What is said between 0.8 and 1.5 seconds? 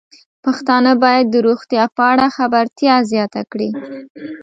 بايد د